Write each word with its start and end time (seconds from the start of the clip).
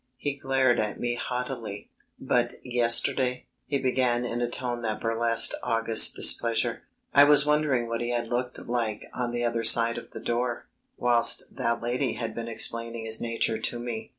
He 0.17 0.35
glared 0.35 0.79
at 0.79 0.99
me 0.99 1.13
haughtily. 1.13 1.91
"But 2.19 2.53
yesterday..." 2.65 3.45
he 3.67 3.77
began 3.77 4.25
in 4.25 4.41
a 4.41 4.49
tone 4.49 4.81
that 4.81 4.99
burlesqued 4.99 5.53
august 5.61 6.15
displeasure. 6.15 6.81
I 7.13 7.23
was 7.25 7.45
wondering 7.45 7.87
what 7.87 8.01
he 8.01 8.09
had 8.09 8.27
looked 8.27 8.57
like 8.65 9.03
on 9.13 9.29
the 9.29 9.43
other 9.45 9.63
side 9.63 9.99
of 9.99 10.09
the 10.09 10.19
door 10.19 10.65
whilst 10.97 11.55
that 11.55 11.83
lady 11.83 12.13
had 12.13 12.33
been 12.33 12.47
explaining 12.47 13.05
his 13.05 13.21
nature 13.21 13.59
to 13.59 13.77
me. 13.79 14.09